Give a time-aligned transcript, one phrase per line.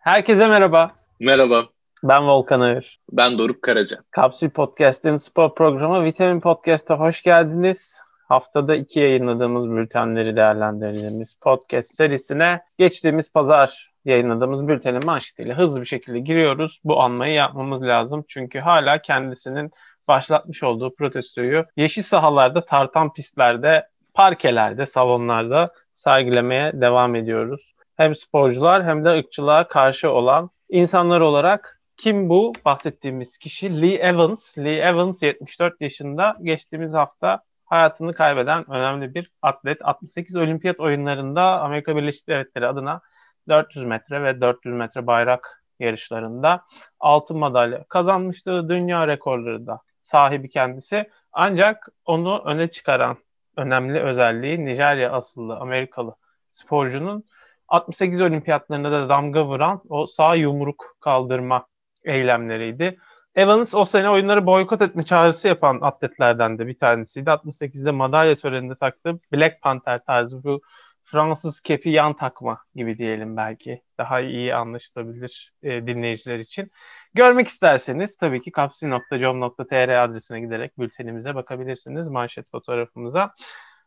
[0.00, 0.90] Herkese merhaba.
[1.20, 1.64] Merhaba.
[2.02, 3.00] Ben Volkan Ağır.
[3.12, 3.96] Ben Doruk Karaca.
[4.10, 8.00] Kapsül Podcast'in spor programı Vitamin Podcast'a hoş geldiniz.
[8.28, 16.18] Haftada iki yayınladığımız bültenleri değerlendirdiğimiz podcast serisine geçtiğimiz pazar yayınladığımız bültenin manşetiyle hızlı bir şekilde
[16.20, 16.80] giriyoruz.
[16.84, 18.24] Bu anmayı yapmamız lazım.
[18.28, 19.70] Çünkü hala kendisinin
[20.08, 27.74] başlatmış olduğu protestoyu yeşil sahalarda, tartan pistlerde, parkelerde, salonlarda sergilemeye devam ediyoruz.
[28.00, 33.82] Hem sporcular hem de ırkçılığa karşı olan insanlar olarak kim bu bahsettiğimiz kişi?
[33.82, 34.58] Lee Evans.
[34.58, 39.78] Lee Evans 74 yaşında geçtiğimiz hafta hayatını kaybeden önemli bir atlet.
[39.84, 43.00] 68 olimpiyat oyunlarında Amerika Birleşik Devletleri adına
[43.48, 46.64] 400 metre ve 400 metre bayrak yarışlarında
[47.00, 48.68] altın madalya kazanmıştı.
[48.68, 51.10] Dünya rekorları da sahibi kendisi.
[51.32, 53.16] Ancak onu öne çıkaran
[53.56, 56.14] önemli özelliği Nijerya asıllı Amerikalı
[56.52, 57.24] sporcunun
[57.70, 61.66] 68 olimpiyatlarında da damga vuran o sağ yumruk kaldırma
[62.04, 62.98] eylemleriydi.
[63.34, 67.30] Evans o sene oyunları boykot etme çağrısı yapan atletlerden de bir tanesiydi.
[67.30, 70.60] 68'de madalya töreninde taktığı Black Panther tarzı bu
[71.04, 73.82] Fransız kepi yan takma gibi diyelim belki.
[73.98, 76.70] Daha iyi anlaşılabilir e, dinleyiciler için.
[77.14, 82.08] Görmek isterseniz tabii ki kapsül.com.tr adresine giderek bültenimize bakabilirsiniz.
[82.08, 83.34] Manşet fotoğrafımıza.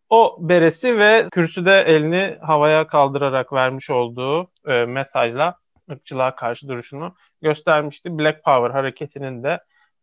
[0.09, 5.57] O beresi ve kürsüde elini havaya kaldırarak vermiş olduğu e, mesajla
[5.91, 8.17] ırkçılığa karşı duruşunu göstermişti.
[8.19, 9.59] Black Power hareketinin de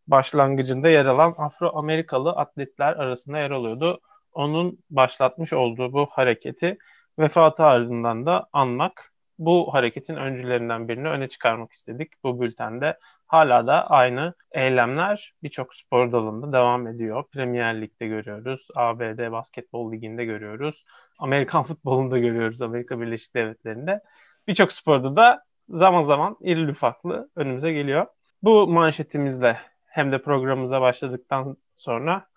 [0.07, 3.99] başlangıcında yer alan Afro-Amerikalı atletler arasında yer alıyordu.
[4.33, 6.77] Onun başlatmış olduğu bu hareketi
[7.19, 12.97] vefatı ardından da anmak, bu hareketin öncülerinden birini öne çıkarmak istedik bu bültende.
[13.31, 17.23] Hala da aynı eylemler birçok spor dalında devam ediyor.
[17.33, 20.85] Premier Lig'de görüyoruz, ABD Basketbol Ligi'nde görüyoruz,
[21.19, 24.01] Amerikan futbolunda görüyoruz, Amerika Birleşik Devletleri'nde.
[24.47, 28.05] Birçok sporda da zaman zaman irili ufaklı önümüze geliyor.
[28.43, 32.27] Bu manşetimizle hem de programımıza başladıktan sonra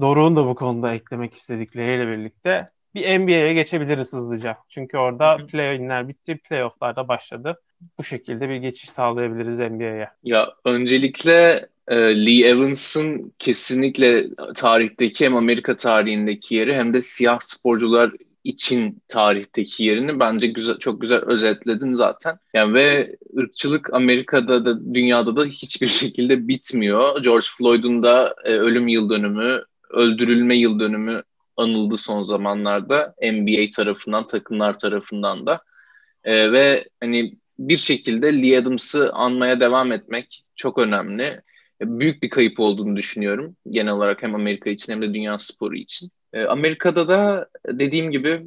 [0.00, 4.58] Doruk'un da bu konuda eklemek istedikleriyle birlikte bir NBA'ye geçebiliriz hızlıca.
[4.68, 7.60] Çünkü orada play-in'ler bitti, playoff'lar başladı.
[7.98, 10.08] Bu şekilde bir geçiş sağlayabiliriz NBA'ye.
[10.24, 18.12] Ya öncelikle e, Lee Evans'ın kesinlikle tarihteki hem Amerika tarihindeki yeri hem de siyah sporcular
[18.44, 22.38] için tarihteki yerini bence güzel çok güzel özetledin zaten.
[22.54, 27.22] Yani ve ırkçılık Amerika'da da dünyada da hiçbir şekilde bitmiyor.
[27.22, 31.22] George Floyd'un da e, ölüm yıl dönümü, öldürülme yıl dönümü
[31.56, 35.60] anıldı son zamanlarda NBA tarafından, takımlar tarafından da.
[36.24, 37.36] E, ve hani
[37.68, 41.40] bir şekilde Lee Adams'ı anmaya devam etmek çok önemli.
[41.80, 46.10] Büyük bir kayıp olduğunu düşünüyorum genel olarak hem Amerika için hem de dünya sporu için.
[46.32, 48.42] E, Amerika'da da dediğim gibi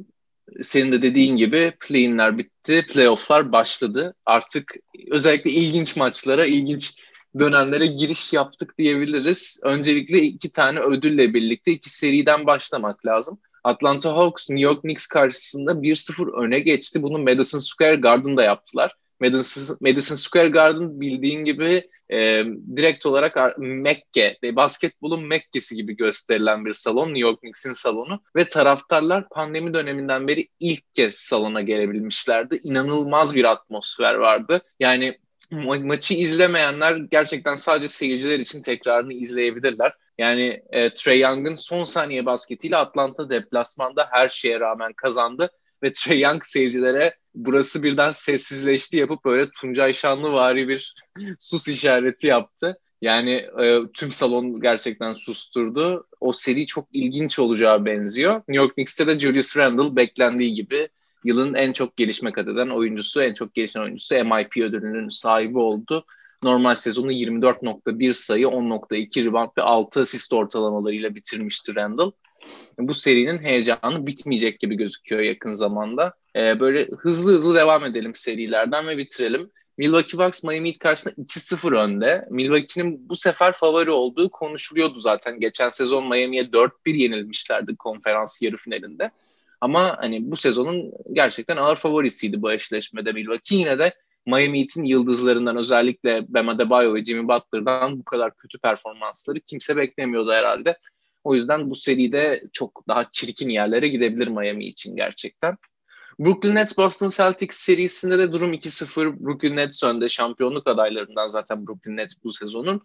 [0.60, 4.14] senin de dediğin gibi play-inler bitti, playofflar başladı.
[4.26, 4.74] Artık
[5.10, 6.96] özellikle ilginç maçlara, ilginç
[7.38, 9.60] dönemlere giriş yaptık diyebiliriz.
[9.62, 13.38] Öncelikle iki tane ödülle birlikte iki seriden başlamak lazım.
[13.64, 17.02] Atlanta Hawks New York Knicks karşısında 1-0 öne geçti.
[17.02, 18.92] Bunu Madison Square Garden'da yaptılar.
[19.20, 22.44] Madison, Madison Square Garden bildiğin gibi e,
[22.76, 27.06] direkt olarak Mekke, basketbolun Mekke'si gibi gösterilen bir salon.
[27.06, 28.20] New York Knicks'in salonu.
[28.36, 32.60] Ve taraftarlar pandemi döneminden beri ilk kez salona gelebilmişlerdi.
[32.64, 34.62] İnanılmaz bir atmosfer vardı.
[34.80, 35.18] Yani
[35.52, 39.92] ma- maçı izlemeyenler gerçekten sadece seyirciler için tekrarını izleyebilirler.
[40.18, 45.50] Yani e, Trey Young'ın son saniye basketiyle Atlanta deplasmanda her şeye rağmen kazandı
[45.82, 50.94] ve Trey Young seyircilere burası birden sessizleşti yapıp böyle Tuncay Şanlı vari bir
[51.38, 52.78] sus işareti yaptı.
[53.02, 53.30] Yani
[53.62, 56.06] e, tüm salon gerçekten susturdu.
[56.20, 58.34] O seri çok ilginç olacağı benziyor.
[58.34, 60.88] New York Knicks'te de Julius Randle beklendiği gibi
[61.24, 66.04] yılın en çok gelişme kat eden oyuncusu, en çok gelişen oyuncusu MIP ödülünün sahibi oldu.
[66.42, 72.12] Normal sezonu 24.1 sayı, 10.2 rebound ve 6 asist ortalamalarıyla bitirmişti Randle.
[72.78, 76.14] Bu serinin heyecanı bitmeyecek gibi gözüküyor yakın zamanda.
[76.36, 79.50] Ee, böyle hızlı hızlı devam edelim serilerden ve bitirelim.
[79.78, 82.28] Milwaukee Bucks Miami Heat karşısında 2-0 önde.
[82.30, 85.40] Milwaukee'nin bu sefer favori olduğu konuşuluyordu zaten.
[85.40, 89.10] Geçen sezon Miami'ye 4-1 yenilmişlerdi konferans yarı finalinde.
[89.60, 93.56] Ama hani bu sezonun gerçekten ağır favorisiydi bu eşleşmede Milwaukee.
[93.56, 93.94] Yine de
[94.26, 100.32] Miami Heat'in yıldızlarından özellikle Bam Adebayo ve Jimmy Butler'dan bu kadar kötü performansları kimse beklemiyordu
[100.32, 100.78] herhalde.
[101.26, 105.56] O yüzden bu seride çok daha çirkin yerlere gidebilir Miami için gerçekten.
[106.18, 109.24] Brooklyn Nets Boston Celtics serisinde de durum 2-0.
[109.24, 112.82] Brooklyn Nets önde şampiyonluk adaylarından zaten Brooklyn Nets bu sezonun.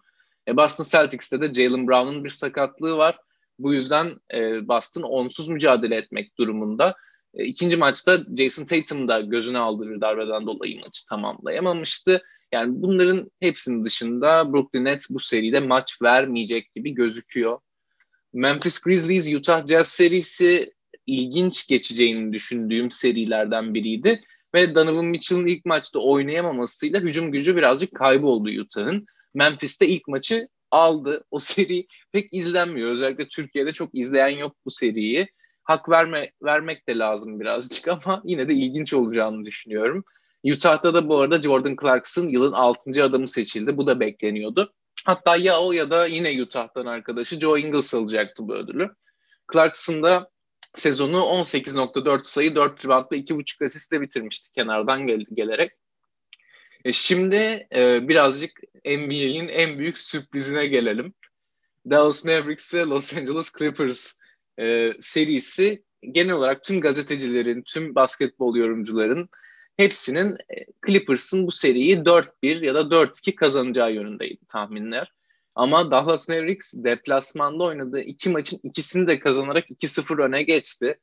[0.48, 3.18] E, Boston Celtics'te de Jalen Brown'un bir sakatlığı var.
[3.60, 6.96] Bu yüzden e, Boston onsuz mücadele etmek durumunda.
[7.34, 12.24] E, ikinci maçta Jason Tatum da gözüne aldığı bir darbeden dolayı maçı tamamlayamamıştı.
[12.52, 17.60] Yani bunların hepsinin dışında Brooklyn Nets bu seride maç vermeyecek gibi gözüküyor.
[18.34, 20.74] Memphis Grizzlies Utah Jazz serisi
[21.08, 24.22] ilginç geçeceğini düşündüğüm serilerden biriydi.
[24.56, 29.06] Ve Donovan Mitchell'ın ilk maçta oynayamamasıyla hücum gücü birazcık kayboldu Utah'ın.
[29.34, 31.24] Memphis'te ilk maçı aldı.
[31.32, 32.90] O seri pek izlenmiyor.
[32.90, 35.28] Özellikle Türkiye'de çok izleyen yok bu seriyi.
[35.64, 40.04] Hak verme, vermek de lazım birazcık ama yine de ilginç olacağını düşünüyorum.
[40.46, 43.04] Utah'ta da bu arada Jordan Clarkson yılın 6.
[43.04, 43.78] adamı seçildi.
[43.78, 44.74] Bu da bekleniyordu.
[45.06, 48.90] Hatta ya o ya da yine Utah'tan arkadaşı Joe Ingles alacaktı bu ödülü.
[49.54, 50.30] Clarkson da
[50.74, 55.72] sezonu 18.4 sayı, 4 rebound ve 2.5 asistle bitirmişti kenardan gel- gelerek.
[56.86, 58.52] E şimdi e, birazcık
[58.86, 61.14] NBA'in en büyük sürprizine gelelim.
[61.90, 64.14] Dallas Mavericks ve Los Angeles Clippers
[64.60, 69.30] e, serisi genel olarak tüm gazetecilerin, tüm basketbol yorumcuların
[69.82, 75.12] hepsinin e, Clippers'ın bu seriyi 4-1 ya da 4-2 kazanacağı yönündeydi tahminler.
[75.56, 81.00] Ama Dallas Mavericks deplasmanda oynadığı iki maçın ikisini de kazanarak 2-0 öne geçti.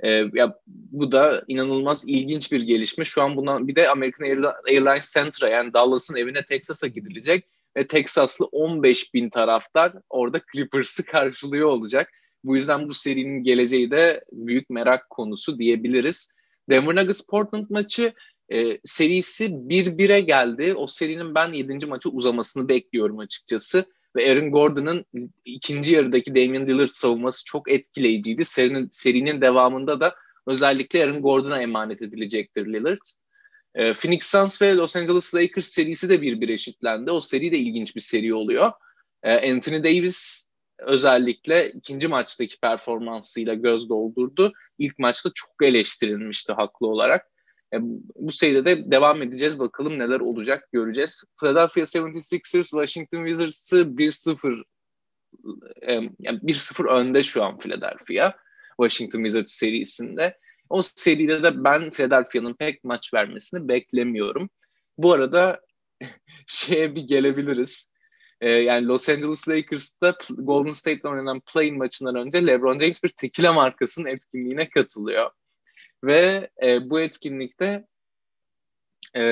[0.00, 3.04] Ee, ya bu da inanılmaz ilginç bir gelişme.
[3.04, 7.44] Şu an bundan bir de American Airlines Center'a yani Dallas'ın evine Texas'a gidilecek
[7.76, 12.10] ve Texaslı 15 bin taraftar orada Clippers'ı karşılıyor olacak.
[12.44, 16.32] Bu yüzden bu serinin geleceği de büyük merak konusu diyebiliriz.
[16.70, 18.12] Denver Nuggets Portland maçı
[18.52, 20.74] e, serisi 1-1'e geldi.
[20.76, 21.86] O serinin ben 7.
[21.86, 23.84] maçı uzamasını bekliyorum açıkçası.
[24.16, 25.04] Ve Aaron Gordon'ın
[25.44, 28.44] ikinci yarıdaki Damian Lillard savunması çok etkileyiciydi.
[28.44, 30.14] Serinin, serinin devamında da
[30.46, 33.00] özellikle Aaron Gordon'a emanet edilecektir Lillard.
[33.74, 37.10] E, Phoenix Suns ve Los Angeles Lakers serisi de bir bir eşitlendi.
[37.10, 38.72] O seri de ilginç bir seri oluyor.
[39.22, 40.47] E, Anthony Davis
[40.78, 44.52] özellikle ikinci maçtaki performansıyla göz doldurdu.
[44.78, 47.26] İlk maçta çok eleştirilmişti haklı olarak.
[47.74, 47.76] E,
[48.14, 49.58] bu seride de devam edeceğiz.
[49.58, 51.24] Bakalım neler olacak göreceğiz.
[51.40, 54.64] Philadelphia 76ers Washington Wizards'ı 1-0
[55.82, 58.32] e, yani 1-0 önde şu an Philadelphia.
[58.80, 60.38] Washington Wizards serisinde.
[60.70, 64.50] O seride de ben Philadelphia'nın pek maç vermesini beklemiyorum.
[64.98, 65.60] Bu arada
[66.46, 67.92] şeye bir gelebiliriz.
[68.40, 73.52] Ee, yani Los Angeles Lakers'ta Golden State'le oynanan play maçından önce LeBron James bir tekila
[73.52, 75.30] markasının etkinliğine katılıyor.
[76.04, 77.86] Ve e, bu etkinlikte
[79.14, 79.22] e,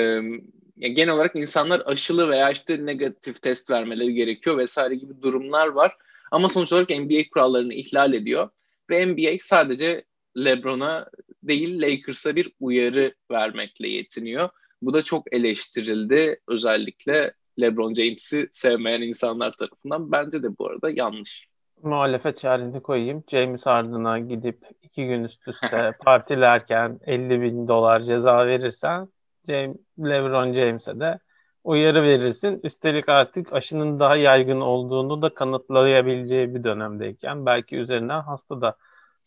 [0.76, 5.96] yani genel olarak insanlar aşılı veya işte negatif test vermeleri gerekiyor vesaire gibi durumlar var.
[6.30, 8.50] Ama sonuç olarak NBA kurallarını ihlal ediyor.
[8.90, 10.04] Ve NBA sadece
[10.36, 11.10] LeBron'a
[11.42, 14.48] değil Lakers'a bir uyarı vermekle yetiniyor.
[14.82, 20.12] Bu da çok eleştirildi özellikle LeBron James'i sevmeyen insanlar tarafından.
[20.12, 21.46] Bence de bu arada yanlış.
[21.82, 23.24] Muhalefet çaresini koyayım.
[23.28, 29.08] James Harden'a gidip iki gün üst üste partilerken 50 bin dolar ceza verirsen
[29.48, 31.18] James, LeBron James'e de
[31.64, 32.60] uyarı verirsin.
[32.62, 38.76] Üstelik artık aşının daha yaygın olduğunu da kanıtlayabileceği bir dönemdeyken belki üzerinden hasta da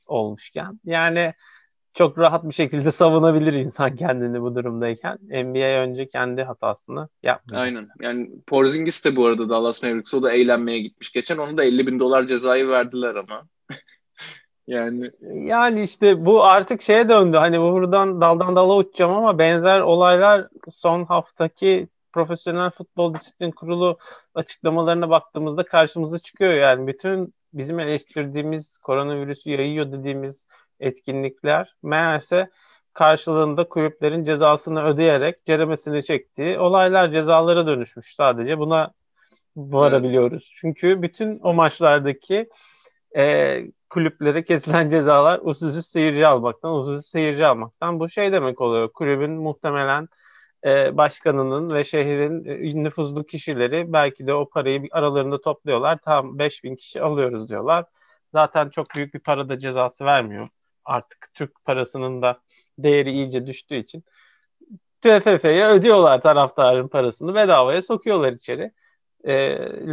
[0.07, 0.79] olmuşken.
[0.83, 1.33] Yani
[1.93, 5.17] çok rahat bir şekilde savunabilir insan kendini bu durumdayken.
[5.21, 7.61] NBA önce kendi hatasını yapmıyor.
[7.61, 7.89] Aynen.
[8.01, 11.11] Yani Porzingis de bu arada Dallas Mavericks o da eğlenmeye gitmiş.
[11.11, 13.47] Geçen onu da 50 bin dolar cezayı verdiler ama.
[14.67, 17.37] yani yani işte bu artık şeye döndü.
[17.37, 23.97] Hani buradan daldan dala uçacağım ama benzer olaylar son haftaki Profesyonel Futbol Disiplin Kurulu
[24.35, 26.53] açıklamalarına baktığımızda karşımıza çıkıyor.
[26.53, 30.47] Yani bütün bizim eleştirdiğimiz koronavirüsü yayıyor dediğimiz
[30.79, 32.49] etkinlikler meğerse
[32.93, 38.59] karşılığında kulüplerin cezasını ödeyerek ceremesini çektiği olaylar cezalara dönüşmüş sadece.
[38.59, 38.93] Buna
[39.55, 40.43] varabiliyoruz.
[40.43, 40.57] Evet.
[40.61, 42.49] Çünkü bütün o maçlardaki
[43.17, 47.99] e, kulüplere kesilen cezalar usulsüz seyirci almaktan, usulsüz seyirci almaktan.
[47.99, 48.91] Bu şey demek oluyor.
[48.93, 50.07] Kulübün muhtemelen
[50.65, 55.97] e, başkanının ve şehrin e, nüfuzlu kişileri belki de o parayı aralarında topluyorlar.
[56.05, 57.85] Tam 5000 kişi alıyoruz diyorlar.
[58.33, 60.49] Zaten çok büyük bir para da cezası vermiyor
[60.89, 62.39] artık Türk parasının da
[62.77, 64.03] değeri iyice düştüğü için
[65.01, 68.71] TFF'ye ödüyorlar taraftarın parasını bedavaya sokuyorlar içeri.
[69.23, 69.33] Ee,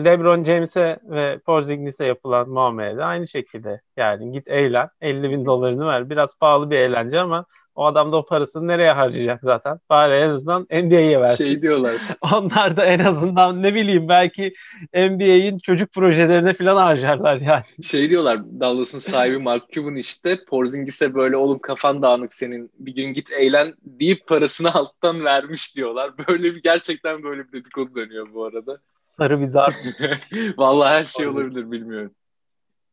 [0.04, 3.80] LeBron James'e ve Porzingis'e yapılan muamele de aynı şekilde.
[3.96, 6.10] Yani git eğlen 50 bin dolarını ver.
[6.10, 7.46] Biraz pahalı bir eğlence ama
[7.76, 9.80] o adam da o parasını nereye harcayacak zaten?
[9.90, 11.44] Bari en azından NBA'ye versin.
[11.44, 11.94] Şey diyorlar.
[12.34, 14.54] Onlar da en azından ne bileyim belki
[14.94, 17.64] NBA'in çocuk projelerine falan harcarlar yani.
[17.82, 23.14] Şey diyorlar Dallas'ın sahibi Mark Cuban işte Porzingis'e böyle oğlum kafan dağınık senin bir gün
[23.14, 26.12] git eğlen deyip parasını alttan vermiş diyorlar.
[26.28, 28.78] Böyle bir gerçekten böyle bir dedikodu dönüyor bu arada.
[29.04, 29.74] Sarı bir zar.
[30.56, 32.14] Vallahi her şey olabilir bilmiyorum.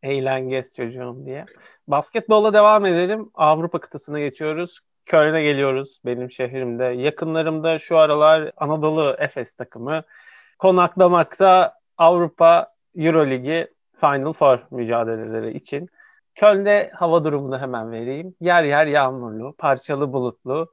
[0.04, 1.46] Eğlengez çocuğum diye.
[1.88, 3.32] Basketbolla devam edelim.
[3.34, 4.80] Avrupa kıtasına geçiyoruz.
[5.06, 6.84] Köln'e geliyoruz benim şehrimde.
[6.84, 10.04] Yakınlarımda şu aralar Anadolu Efes takımı
[10.60, 13.68] konaklamakta Avrupa Euroligi
[14.00, 15.90] Final Four mücadeleleri için.
[16.36, 18.36] Köln'de hava durumunu hemen vereyim.
[18.40, 20.72] Yer yer yağmurlu, parçalı bulutlu,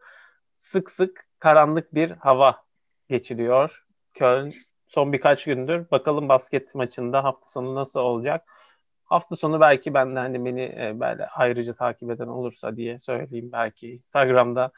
[0.59, 2.62] sık sık karanlık bir hava
[3.09, 3.85] geçiriyor.
[4.14, 4.50] Köln
[4.88, 5.90] son birkaç gündür.
[5.90, 8.45] Bakalım basket maçında hafta sonu nasıl olacak?
[9.11, 13.50] Hafta sonu belki ben de hani beni e, böyle ayrıca takip eden olursa diye söyleyeyim
[13.52, 14.73] belki Instagram'da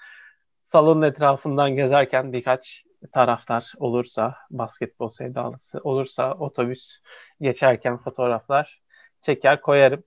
[0.60, 6.98] salonun etrafından gezerken birkaç taraftar olursa, basketbol sevdalısı olursa otobüs
[7.40, 8.82] geçerken fotoğraflar
[9.20, 10.04] çeker koyarım.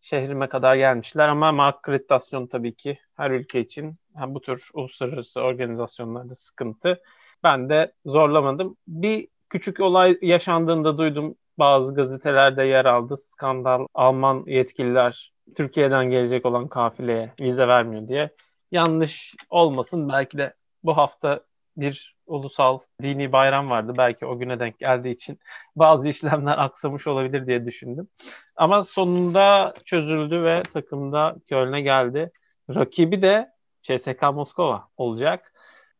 [0.00, 6.34] Şehrime kadar gelmişler ama akreditasyon tabii ki her ülke için hem bu tür uluslararası organizasyonlarda
[6.34, 7.02] sıkıntı.
[7.42, 8.76] Ben de zorlamadım.
[8.88, 13.16] Bir küçük olay yaşandığında duydum bazı gazetelerde yer aldı.
[13.16, 18.30] Skandal Alman yetkililer Türkiye'den gelecek olan kafileye vize vermiyor diye.
[18.72, 21.40] Yanlış olmasın belki de bu hafta
[21.76, 23.92] bir ulusal dini bayram vardı.
[23.98, 25.38] Belki o güne denk geldiği için
[25.76, 28.08] bazı işlemler aksamış olabilir diye düşündüm.
[28.56, 32.30] Ama sonunda çözüldü ve takımda Köln'e geldi.
[32.74, 35.52] Rakibi de CSK Moskova olacak.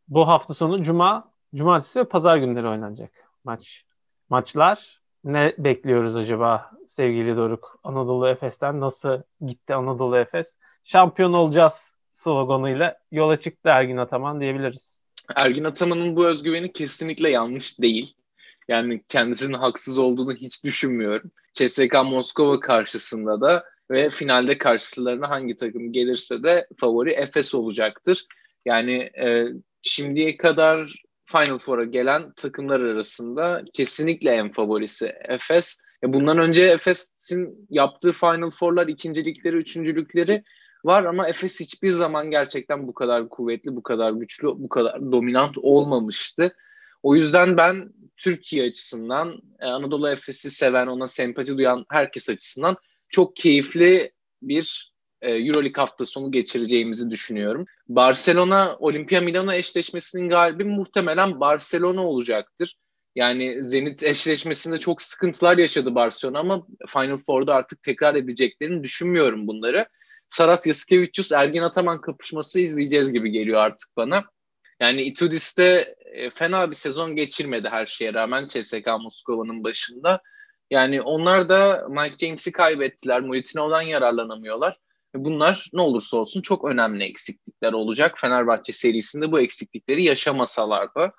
[0.08, 3.10] Bu hafta sonu Cuma, Cumartesi ve Pazar günleri oynanacak
[3.44, 3.84] maç.
[4.28, 7.80] Maçlar ne bekliyoruz acaba sevgili Doruk?
[7.84, 10.58] Anadolu Efes'ten nasıl gitti Anadolu Efes?
[10.84, 15.00] Şampiyon olacağız sloganıyla yola çıktı Ergin Ataman diyebiliriz.
[15.36, 18.14] Ergin Ataman'ın bu özgüveni kesinlikle yanlış değil.
[18.68, 21.30] Yani kendisinin haksız olduğunu hiç düşünmüyorum.
[21.52, 28.26] CSK Moskova karşısında da ve finalde karşılarına hangi takım gelirse de favori Efes olacaktır.
[28.64, 29.46] Yani e,
[29.82, 31.02] şimdiye kadar
[31.34, 35.80] Final Four'a gelen takımlar arasında kesinlikle en favorisi Efes.
[36.04, 40.44] E bundan önce Efes'in yaptığı Final Four'lar, ikincilikleri, üçüncülükleri
[40.84, 45.58] var ama Efes hiçbir zaman gerçekten bu kadar kuvvetli, bu kadar güçlü, bu kadar dominant
[45.58, 46.56] olmamıştı.
[47.02, 52.76] O yüzden ben Türkiye açısından, e, Anadolu Efes'i seven, ona sempati duyan herkes açısından
[53.08, 54.12] çok keyifli
[54.42, 54.93] bir
[55.30, 57.66] Euroleague hafta sonu geçireceğimizi düşünüyorum.
[57.88, 62.76] Barcelona Olimpia Milano eşleşmesinin galibi muhtemelen Barcelona olacaktır.
[63.14, 69.88] Yani Zenit eşleşmesinde çok sıkıntılar yaşadı Barcelona ama Final Four'da artık tekrar edeceklerini düşünmüyorum bunları.
[70.28, 74.24] Saras Yasikevicius Ergin Ataman kapışması izleyeceğiz gibi geliyor artık bana.
[74.80, 80.20] Yani Itudis'te e, fena bir sezon geçirmedi her şeye rağmen CSK Moskova'nın başında.
[80.70, 83.20] Yani onlar da Mike James'i kaybettiler.
[83.20, 84.76] Mulitinov'dan yararlanamıyorlar.
[85.14, 88.18] Bunlar ne olursa olsun çok önemli eksiklikler olacak.
[88.18, 91.12] Fenerbahçe serisinde bu eksiklikleri yaşamasalar da.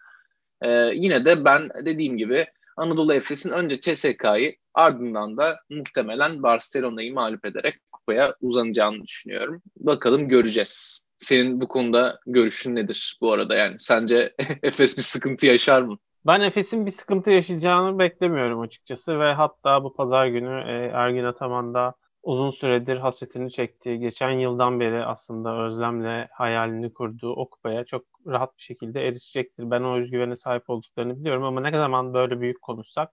[0.61, 2.45] Ee, yine de ben dediğim gibi
[2.77, 9.61] Anadolu Efes'in önce CSK'yı ardından da muhtemelen Barcelona'yı mağlup ederek kupaya uzanacağını düşünüyorum.
[9.77, 11.05] Bakalım göreceğiz.
[11.17, 13.75] Senin bu konuda görüşün nedir bu arada yani?
[13.79, 15.97] Sence Efes bir sıkıntı yaşar mı?
[16.27, 21.73] Ben Efes'in bir sıkıntı yaşayacağını beklemiyorum açıkçası ve hatta bu pazar günü e, Ergin Ataman
[21.73, 28.05] da uzun süredir hasretini çektiği, geçen yıldan beri aslında özlemle hayalini kurduğu o kupaya çok
[28.27, 29.71] rahat bir şekilde erişecektir.
[29.71, 33.11] Ben o özgüvene sahip olduklarını biliyorum ama ne zaman böyle büyük konuşsak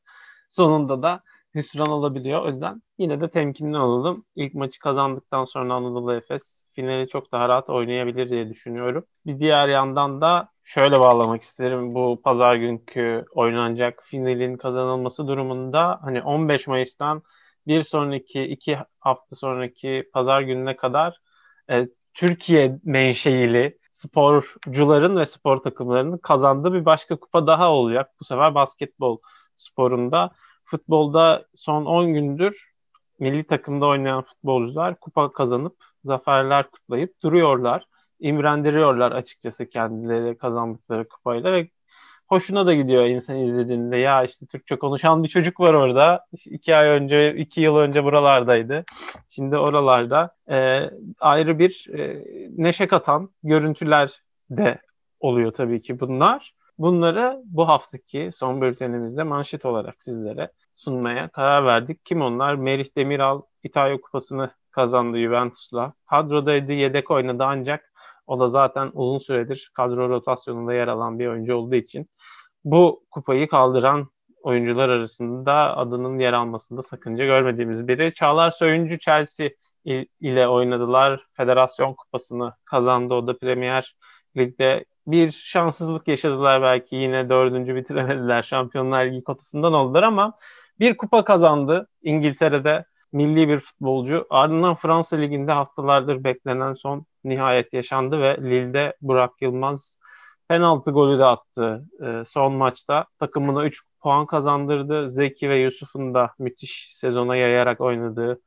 [0.50, 1.22] sonunda da
[1.54, 2.42] hüsran olabiliyor.
[2.44, 4.24] O yüzden yine de temkinli olalım.
[4.36, 9.04] İlk maçı kazandıktan sonra Anadolu Efes finali çok daha rahat oynayabilir diye düşünüyorum.
[9.26, 11.94] Bir diğer yandan da şöyle bağlamak isterim.
[11.94, 17.22] Bu pazar günkü oynanacak finalin kazanılması durumunda hani 15 Mayıs'tan
[17.66, 21.18] bir sonraki iki hafta sonraki pazar gününe kadar
[21.70, 28.10] e, Türkiye menşeili sporcuların ve spor takımlarının kazandığı bir başka kupa daha olacak.
[28.20, 29.18] Bu sefer basketbol
[29.56, 30.30] sporunda.
[30.64, 32.72] Futbolda son 10 gündür
[33.18, 37.86] milli takımda oynayan futbolcular kupa kazanıp zaferler kutlayıp duruyorlar.
[38.20, 41.68] İmrendiriyorlar açıkçası kendileri kazandıkları kupayla ve
[42.32, 43.96] hoşuna da gidiyor insan izlediğinde.
[43.96, 46.26] Ya işte Türkçe konuşan bir çocuk var orada.
[46.46, 48.84] İki ay önce, iki yıl önce buralardaydı.
[49.28, 50.34] Şimdi oralarda.
[50.50, 52.24] E, ayrı bir e,
[52.56, 54.78] neşe katan görüntüler de
[55.20, 56.54] oluyor tabii ki bunlar.
[56.78, 62.04] Bunları bu haftaki son bültenimizde manşet olarak sizlere sunmaya karar verdik.
[62.04, 62.54] Kim onlar?
[62.54, 65.92] Merih Demiral İtalya Kupası'nı kazandı Juventus'la.
[66.06, 67.92] Kadrodaydı, yedek oynadı ancak
[68.26, 72.08] o da zaten uzun süredir kadro rotasyonunda yer alan bir oyuncu olduğu için
[72.64, 74.08] bu kupayı kaldıran
[74.42, 78.14] oyuncular arasında adının yer almasında sakınca görmediğimiz biri.
[78.14, 79.50] Çağlar Söyüncü Chelsea
[80.20, 81.26] ile oynadılar.
[81.32, 83.14] Federasyon kupasını kazandı.
[83.14, 83.96] O da Premier
[84.36, 86.96] Lig'de bir şanssızlık yaşadılar belki.
[86.96, 88.42] Yine dördüncü bitiremediler.
[88.42, 90.32] Şampiyonlar Ligi kotasından oldular ama
[90.80, 92.84] bir kupa kazandı İngiltere'de.
[93.12, 94.26] milli bir futbolcu.
[94.30, 99.98] Ardından Fransa Ligi'nde haftalardır beklenen son nihayet yaşandı ve Lille'de Burak Yılmaz
[100.52, 103.06] penaltı golü de attı e, son maçta.
[103.18, 105.10] Takımına 3 puan kazandırdı.
[105.10, 108.40] Zeki ve Yusuf'un da müthiş sezona yayarak oynadığı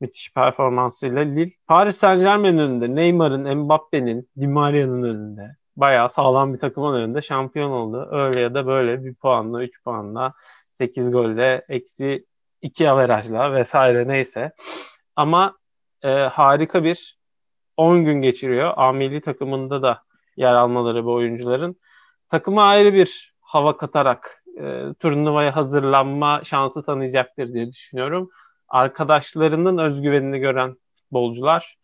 [0.00, 6.58] müthiş performansıyla Lille Paris Saint Germain'in önünde, Neymar'ın, Mbappe'nin, Di Maria'nın önünde bayağı sağlam bir
[6.58, 8.08] takımın önünde şampiyon oldu.
[8.10, 10.32] Öyle ya da böyle bir puanla, 3 puanla,
[10.74, 12.26] 8 golle, eksi
[12.62, 14.52] 2 averajla vesaire neyse.
[15.16, 15.56] Ama
[16.02, 17.18] e, harika bir
[17.76, 18.72] 10 gün geçiriyor.
[18.76, 20.02] A takımında da
[20.36, 21.76] yer almaları bu oyuncuların.
[22.28, 28.30] Takıma ayrı bir hava katarak e, turnuvaya hazırlanma şansı tanıyacaktır diye düşünüyorum.
[28.68, 31.78] Arkadaşlarının özgüvenini gören futbolcular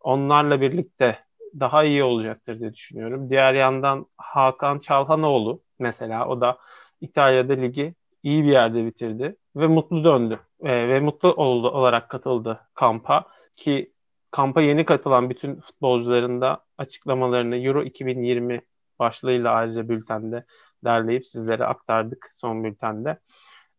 [0.00, 1.18] onlarla birlikte
[1.60, 3.30] daha iyi olacaktır diye düşünüyorum.
[3.30, 6.58] Diğer yandan Hakan Çalhanoğlu mesela o da
[7.00, 12.60] İtalya'da ligi iyi bir yerde bitirdi ve mutlu döndü e, ve mutlu oldu olarak katıldı
[12.74, 13.24] kampa
[13.56, 13.93] ki
[14.34, 18.60] kampa yeni katılan bütün futbolcuların da açıklamalarını Euro 2020
[18.98, 20.44] başlığıyla ayrıca bültende
[20.84, 23.18] derleyip sizlere aktardık son bültende.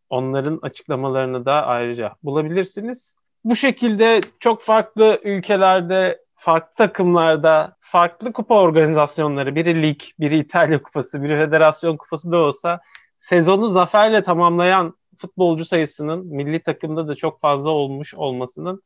[0.09, 3.15] Onların açıklamalarını da ayrıca bulabilirsiniz.
[3.43, 11.23] Bu şekilde çok farklı ülkelerde, farklı takımlarda, farklı kupa organizasyonları, biri lig, biri İtalya kupası,
[11.23, 12.79] biri federasyon kupası da olsa
[13.17, 18.81] sezonu zaferle tamamlayan futbolcu sayısının milli takımda da çok fazla olmuş olmasının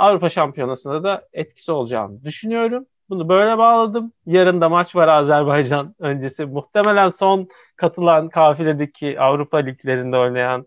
[0.00, 2.86] Avrupa Şampiyonası'nda da etkisi olacağını düşünüyorum.
[3.10, 4.12] Bunu böyle bağladım.
[4.26, 6.46] Yarın da maç var Azerbaycan öncesi.
[6.46, 10.66] Muhtemelen son katılan kafiledeki Avrupa liglerinde oynayan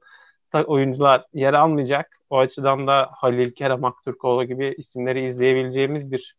[0.66, 2.20] oyuncular yer almayacak.
[2.30, 6.36] O açıdan da Halil Kerem Aktürkoğlu gibi isimleri izleyebileceğimiz bir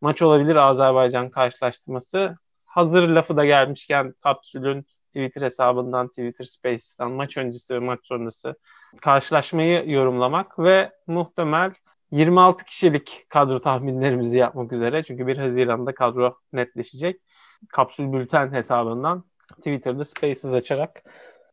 [0.00, 2.36] maç olabilir Azerbaycan karşılaştırması.
[2.66, 8.54] Hazır lafı da gelmişken Kapsül'ün Twitter hesabından, Twitter Spaces'tan maç öncesi ve maç sonrası
[9.00, 11.72] karşılaşmayı yorumlamak ve muhtemel
[12.10, 15.02] 26 kişilik kadro tahminlerimizi yapmak üzere.
[15.02, 17.20] Çünkü 1 Haziran'da kadro netleşecek.
[17.68, 19.24] Kapsül Bülten hesabından
[19.56, 21.02] Twitter'da Spaces açarak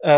[0.01, 0.11] e,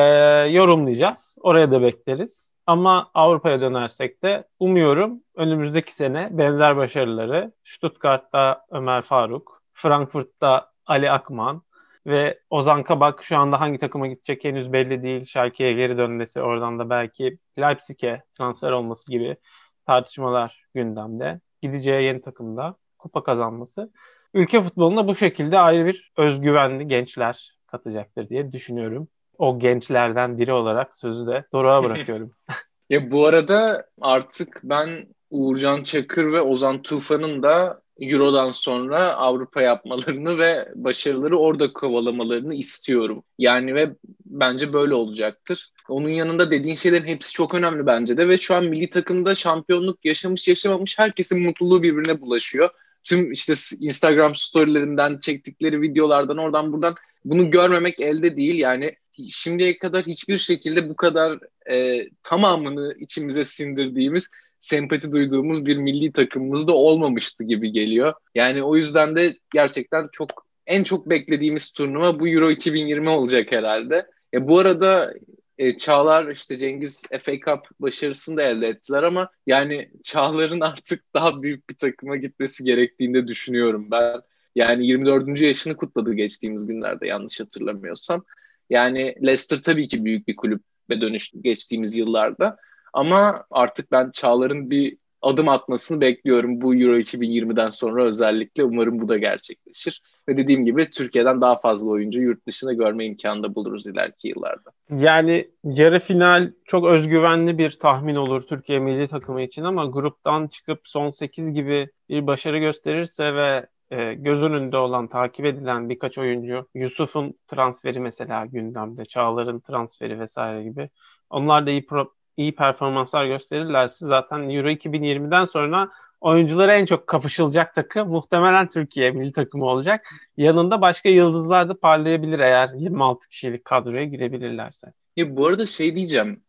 [0.50, 1.38] yorumlayacağız.
[1.42, 2.56] Oraya da bekleriz.
[2.68, 11.62] Ama Avrupa'ya dönersek de umuyorum önümüzdeki sene benzer başarıları Stuttgart'ta Ömer Faruk, Frankfurt'ta Ali Akman
[12.08, 15.26] ve Ozan Kabak şu anda hangi takıma gidecek henüz belli değil.
[15.26, 19.38] Schalke'ye geri dönmesi oradan da belki Leipzig'e transfer olması gibi
[19.86, 21.40] tartışmalar gündemde.
[21.62, 23.92] Gideceği yeni takımda kupa kazanması.
[24.34, 29.08] Ülke futboluna bu şekilde ayrı bir özgüvenli gençler katacaktır diye düşünüyorum.
[29.38, 32.32] O gençlerden biri olarak sözü de Doruk'a bırakıyorum.
[32.90, 40.38] ya bu arada artık ben Uğurcan Çakır ve Ozan Tufan'ın da Euro'dan sonra Avrupa yapmalarını
[40.38, 43.24] ve başarıları orada kovalamalarını istiyorum.
[43.38, 45.70] Yani ve bence böyle olacaktır.
[45.90, 50.06] Onun yanında dediğin şeylerin hepsi çok önemli bence de ve şu an milli takımda şampiyonluk
[50.06, 52.70] yaşamış yaşamamış herkesin mutluluğu birbirine bulaşıyor.
[53.04, 58.56] Tüm işte Instagram storylerinden çektikleri videolardan oradan buradan bunu görmemek elde değil.
[58.56, 58.96] Yani
[59.30, 61.40] şimdiye kadar hiçbir şekilde bu kadar
[61.72, 64.32] e, tamamını içimize sindirdiğimiz
[64.66, 68.14] sempati duyduğumuz bir milli takımımız da olmamıştı gibi geliyor.
[68.36, 74.08] Yani o yüzden de gerçekten çok en çok beklediğimiz turnuva bu Euro 2020 olacak herhalde.
[74.34, 75.14] E, bu arada
[75.58, 81.42] e, Çağlar işte Cengiz FA Cup başarısını da elde ettiler ama yani Çağlar'ın artık daha
[81.42, 84.22] büyük bir takıma gitmesi gerektiğini de düşünüyorum ben.
[84.56, 85.42] Yani 24.
[85.42, 88.26] yaşını kutladı geçtiğimiz günlerde yanlış hatırlamıyorsam.
[88.70, 92.58] Yani Leicester tabii ki büyük bir kulüp ve dönüştü geçtiğimiz yıllarda.
[92.96, 98.64] Ama artık ben Çağlar'ın bir adım atmasını bekliyorum bu Euro 2020'den sonra özellikle.
[98.64, 100.02] Umarım bu da gerçekleşir.
[100.30, 104.72] Ve dediğim gibi Türkiye'den daha fazla oyuncu yurt dışında görme imkanı da buluruz ileriki yıllarda.
[104.90, 110.80] Yani yarı final çok özgüvenli bir tahmin olur Türkiye milli takımı için ama gruptan çıkıp
[110.84, 116.68] son 8 gibi bir başarı gösterirse ve e, göz önünde olan, takip edilen birkaç oyuncu,
[116.76, 120.90] Yusuf'un transferi mesela gündemde, Çağlar'ın transferi vesaire gibi.
[121.30, 125.90] Onlar da iyi pro- iyi performanslar gösterirlerse zaten Euro 2020'den sonra
[126.22, 130.08] oyuncuları en çok kapışılacak takım muhtemelen Türkiye milli takımı olacak.
[130.38, 134.88] Yanında başka yıldızlar da parlayabilir eğer 26 kişilik kadroya girebilirlerse.
[135.16, 136.42] Ya bu arada şey diyeceğim.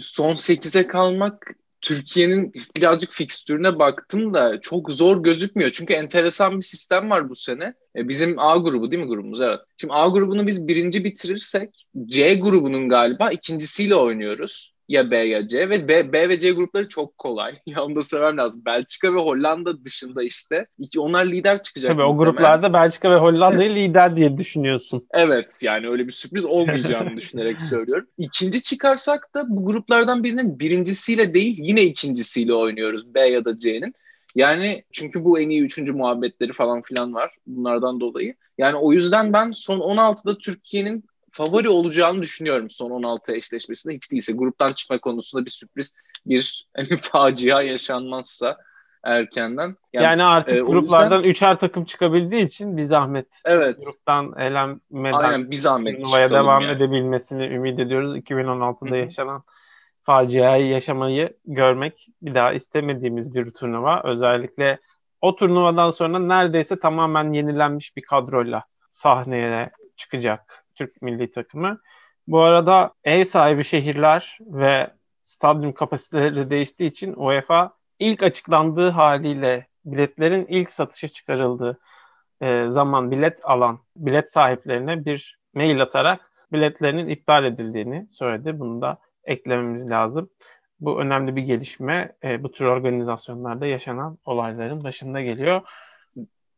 [0.00, 5.70] Son 8'e kalmak Türkiye'nin birazcık fikstürüne baktım da çok zor gözükmüyor.
[5.70, 7.74] Çünkü enteresan bir sistem var bu sene.
[7.96, 9.40] E, bizim A grubu değil mi grubumuz?
[9.40, 9.60] Evet.
[9.76, 14.74] Şimdi A grubunu biz birinci bitirirsek C grubunun galiba ikincisiyle oynuyoruz.
[14.88, 17.58] Ya B ya C ve B, B ve C grupları çok kolay.
[17.66, 18.62] Ya onu da söylemem lazım.
[18.64, 20.66] Belçika ve Hollanda dışında işte
[20.98, 21.92] onlar lider çıkacak.
[21.92, 25.06] Tabii o gruplarda Belçika ve Hollanda'yı lider diye düşünüyorsun.
[25.10, 28.06] Evet yani öyle bir sürpriz olmayacağını düşünerek söylüyorum.
[28.18, 33.94] İkinci çıkarsak da bu gruplardan birinin birincisiyle değil yine ikincisiyle oynuyoruz B ya da C'nin.
[34.34, 38.34] Yani çünkü bu en iyi üçüncü muhabbetleri falan filan var bunlardan dolayı.
[38.58, 41.04] Yani o yüzden ben son 16'da Türkiye'nin
[41.38, 43.94] favori olacağını düşünüyorum son 16 eşleşmesinde.
[43.94, 45.94] Hiç değilse gruptan çıkma konusunda bir sürpriz,
[46.26, 48.56] bir hani, facia yaşanmazsa
[49.04, 49.76] erkenden.
[49.92, 53.26] Yani, yani artık e, gruplardan yüzden, üçer takım çıkabildiği için bir zahmet.
[53.44, 53.76] Evet.
[53.84, 56.72] Gruptan elenmeden Aynen, bir zahmet turnuvaya devam yani.
[56.72, 58.16] edebilmesini ümit ediyoruz.
[58.16, 58.96] 2016'da Hı-hı.
[58.96, 59.42] yaşanan
[60.02, 64.02] faciayı yaşamayı görmek bir daha istemediğimiz bir turnuva.
[64.04, 64.78] Özellikle
[65.20, 71.80] o turnuvadan sonra neredeyse tamamen yenilenmiş bir kadroyla sahneye çıkacak Türk milli takımı.
[72.26, 74.90] Bu arada ev sahibi şehirler ve
[75.22, 81.78] stadyum kapasiteleri değiştiği için UEFA ilk açıklandığı haliyle biletlerin ilk satışa çıkarıldığı
[82.40, 88.60] e, zaman bilet alan bilet sahiplerine bir mail atarak biletlerinin iptal edildiğini söyledi.
[88.60, 90.30] Bunu da eklememiz lazım.
[90.80, 92.12] Bu önemli bir gelişme.
[92.24, 95.62] E, bu tür organizasyonlarda yaşanan olayların başında geliyor.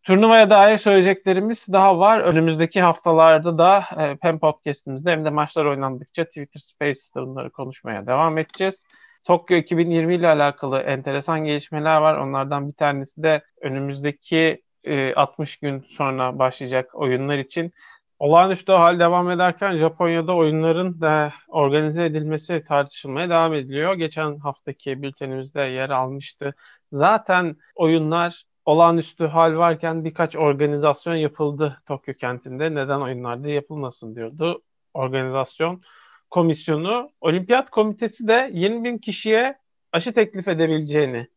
[0.05, 2.21] Turnuvaya dair söyleyeceklerimiz daha var.
[2.21, 8.39] Önümüzdeki haftalarda da e, hem podcastimizde hem de maçlar oynandıkça Twitter Space'de bunları konuşmaya devam
[8.39, 8.85] edeceğiz.
[9.25, 12.17] Tokyo 2020 ile alakalı enteresan gelişmeler var.
[12.19, 17.73] Onlardan bir tanesi de önümüzdeki e, 60 gün sonra başlayacak oyunlar için
[18.19, 23.95] olağanüstü hal devam ederken Japonya'da oyunların da organize edilmesi tartışılmaya devam ediliyor.
[23.95, 26.55] Geçen haftaki bültenimizde yer almıştı.
[26.93, 32.75] Zaten oyunlar olağanüstü hal varken birkaç organizasyon yapıldı Tokyo kentinde.
[32.75, 34.63] Neden oyunlarda yapılmasın diyordu
[34.95, 35.83] organizasyon
[36.31, 37.11] komisyonu.
[37.21, 39.59] Olimpiyat komitesi de 20 bin kişiye
[39.93, 41.29] aşı teklif edebileceğini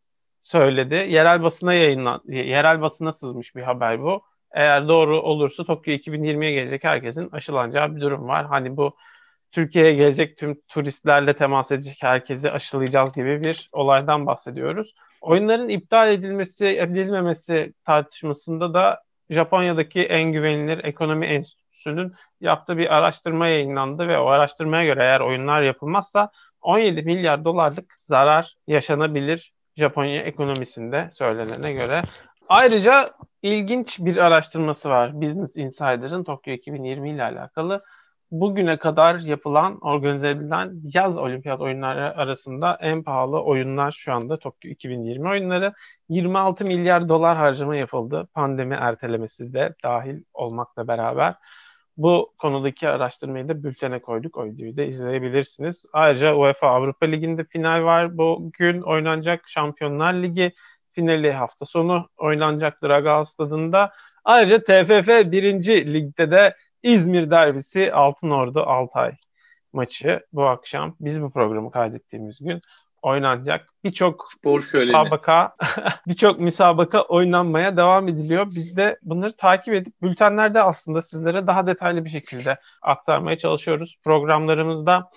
[0.42, 0.96] söyledi.
[0.96, 4.22] Yerel basına yayınlan, yerel basına sızmış bir haber bu.
[4.52, 8.46] Eğer doğru olursa Tokyo 2020'ye gelecek herkesin aşılanacağı bir durum var.
[8.46, 8.96] Hani bu
[9.52, 14.96] Türkiye'ye gelecek tüm turistlerle temas edecek herkesi aşılayacağız gibi bir olaydan bahsediyoruz.
[15.24, 24.08] Oyunların iptal edilmesi, edilmemesi tartışmasında da Japonya'daki en güvenilir ekonomi enstitüsünün yaptığı bir araştırma yayınlandı
[24.08, 26.30] ve o araştırmaya göre eğer oyunlar yapılmazsa
[26.62, 32.04] 17 milyar dolarlık zarar yaşanabilir Japonya ekonomisinde söylenene göre.
[32.50, 37.84] Ayrıca ilginç bir araştırması var Business Insider'ın Tokyo 2020 ile alakalı
[38.34, 44.72] bugüne kadar yapılan, organize edilen yaz olimpiyat oyunları arasında en pahalı oyunlar şu anda Tokyo
[44.72, 45.74] 2020 oyunları.
[46.10, 48.28] 26 milyar dolar harcama yapıldı.
[48.34, 51.36] Pandemi ertelemesi de dahil olmakla beraber.
[51.98, 54.38] Bu konudaki araştırmayı da bültene koyduk.
[54.38, 55.86] O videoyu da izleyebilirsiniz.
[55.94, 58.18] Ayrıca UEFA Avrupa Ligi'nde final var.
[58.18, 60.52] Bugün oynanacak Şampiyonlar Ligi
[60.92, 63.92] finali hafta sonu oynanacaktır Aga Stadında.
[64.24, 65.94] Ayrıca TFF 1.
[65.94, 69.12] Lig'de de İzmir derbisi Altınordu Altay
[69.74, 72.62] maçı bu akşam biz bu programı kaydettiğimiz gün
[73.02, 73.70] oynanacak.
[73.84, 74.26] Birçok.
[74.88, 75.56] Müsabaka,
[76.08, 78.46] birçok müsabaka oynanmaya devam ediliyor.
[78.46, 83.98] Biz de bunları takip edip bültenlerde aslında sizlere daha detaylı bir şekilde aktarmaya çalışıyoruz.
[84.04, 85.10] Programlarımızda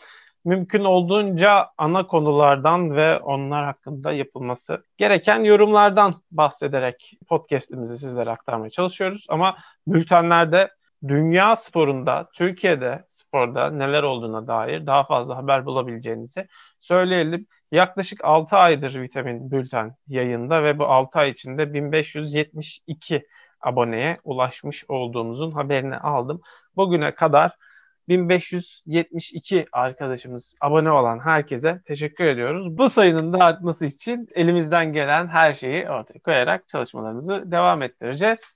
[0.45, 9.27] mümkün olduğunca ana konulardan ve onlar hakkında yapılması gereken yorumlardan bahsederek podcast'imizi sizlere aktarmaya çalışıyoruz.
[9.29, 10.71] Ama bültenlerde
[11.09, 16.47] dünya sporunda, Türkiye'de sporda neler olduğuna dair daha fazla haber bulabileceğinizi
[16.81, 17.47] söyleyelim.
[17.73, 23.27] Yaklaşık 6 aydır vitamin bülten yayında ve bu 6 ay içinde 1572
[23.61, 26.41] aboneye ulaşmış olduğumuzun haberini aldım.
[26.77, 27.53] Bugüne kadar
[28.09, 32.79] 1572 arkadaşımız abone olan herkese teşekkür ediyoruz.
[32.79, 38.56] Bu sayının da artması için elimizden gelen her şeyi ortaya koyarak çalışmalarımızı devam ettireceğiz.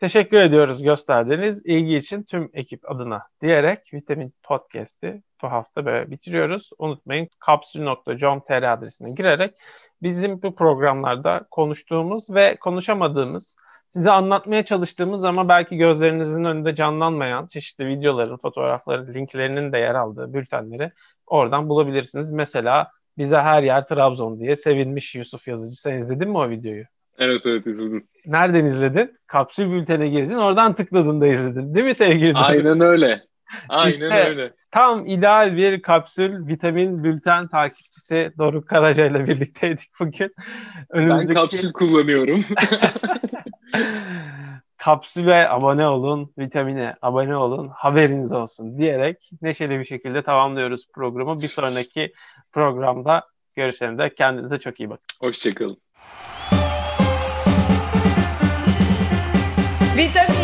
[0.00, 6.70] Teşekkür ediyoruz gösterdiğiniz ilgi için tüm ekip adına diyerek Vitamin Podcast'i bu hafta böyle bitiriyoruz.
[6.78, 9.54] Unutmayın kapsül.com.tr adresine girerek
[10.02, 17.86] bizim bu programlarda konuştuğumuz ve konuşamadığımız, size anlatmaya çalıştığımız ama belki gözlerinizin önünde canlanmayan çeşitli
[17.86, 20.92] videoların, fotoğrafların, linklerinin de yer aldığı bültenleri
[21.26, 22.32] oradan bulabilirsiniz.
[22.32, 25.80] Mesela bize her yer Trabzon diye sevinmiş Yusuf Yazıcı.
[25.80, 26.84] Sen izledin mi o videoyu?
[27.20, 28.08] Evet evet izledim.
[28.26, 29.18] Nereden izledin?
[29.26, 31.74] Kapsül bültene girdin oradan tıkladın da izledin.
[31.74, 32.34] Değil mi sevgili?
[32.34, 33.22] Aynen öyle.
[33.68, 34.52] Aynen işte, öyle.
[34.70, 40.34] Tam ideal bir kapsül vitamin bülten takipçisi Doruk Karaca ile birlikteydik bugün.
[40.90, 41.28] Önümüzdeki...
[41.28, 42.44] Ben kapsül kullanıyorum.
[44.76, 51.36] kapsüle abone olun, vitamine abone olun, haberiniz olsun diyerek neşeli bir şekilde tamamlıyoruz programı.
[51.42, 52.12] Bir sonraki
[52.52, 55.06] programda görüşene de kendinize çok iyi bakın.
[55.20, 55.76] Hoşçakalın.
[60.00, 60.39] Vitamin